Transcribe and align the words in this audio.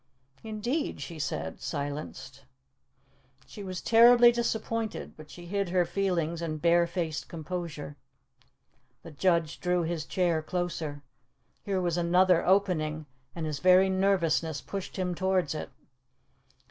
"Indeed?" 0.43 0.99
she 0.99 1.19
said, 1.19 1.61
silenced. 1.61 2.45
She 3.45 3.63
was 3.63 3.81
terribly 3.83 4.31
disappointed, 4.31 5.15
but 5.15 5.29
she 5.29 5.45
hid 5.45 5.69
her 5.69 5.85
feelings 5.85 6.41
in 6.41 6.57
barefaced 6.57 7.29
composure. 7.29 7.97
The 9.03 9.11
judge 9.11 9.59
drew 9.59 9.83
his 9.83 10.07
chair 10.07 10.41
closer. 10.41 11.03
Here 11.61 11.79
was 11.79 11.97
another 11.97 12.43
opening, 12.43 13.05
and 13.35 13.45
his 13.45 13.59
very 13.59 13.91
nervousness 13.91 14.59
pushed 14.59 14.97
him 14.97 15.13
towards 15.13 15.53
it. 15.53 15.69